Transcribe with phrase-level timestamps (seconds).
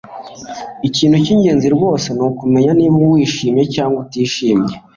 [0.87, 4.73] ikintu cyingenzi rwose nukumenya niba wishimye cyangwa utishimye